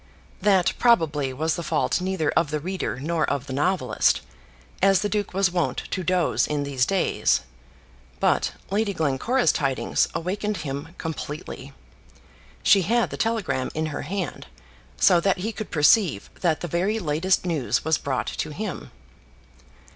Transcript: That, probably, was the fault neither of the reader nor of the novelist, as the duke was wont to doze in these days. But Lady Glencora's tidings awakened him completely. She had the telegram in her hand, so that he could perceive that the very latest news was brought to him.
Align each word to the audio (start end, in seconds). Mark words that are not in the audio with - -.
That, 0.41 0.73
probably, 0.79 1.31
was 1.31 1.53
the 1.53 1.61
fault 1.61 2.01
neither 2.01 2.31
of 2.31 2.49
the 2.49 2.59
reader 2.59 2.99
nor 2.99 3.23
of 3.29 3.45
the 3.45 3.53
novelist, 3.53 4.21
as 4.81 5.01
the 5.01 5.09
duke 5.09 5.31
was 5.35 5.51
wont 5.51 5.77
to 5.91 6.01
doze 6.03 6.47
in 6.47 6.63
these 6.63 6.87
days. 6.87 7.41
But 8.19 8.53
Lady 8.71 8.95
Glencora's 8.95 9.51
tidings 9.51 10.07
awakened 10.15 10.57
him 10.65 10.95
completely. 10.97 11.73
She 12.63 12.81
had 12.81 13.11
the 13.11 13.15
telegram 13.17 13.69
in 13.75 13.85
her 13.93 14.01
hand, 14.01 14.47
so 14.97 15.19
that 15.19 15.37
he 15.37 15.51
could 15.51 15.69
perceive 15.69 16.31
that 16.39 16.61
the 16.61 16.67
very 16.67 16.97
latest 16.97 17.45
news 17.45 17.85
was 17.85 17.99
brought 17.99 18.25
to 18.25 18.49
him. 18.49 18.89